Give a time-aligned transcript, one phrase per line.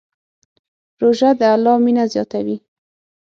[1.01, 2.57] روژه د الله مینه زیاتوي.